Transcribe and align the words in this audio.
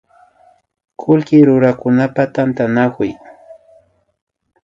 Kullki 1.01 1.37
rurakunapak 1.47 2.29
tantanakuy 2.35 3.11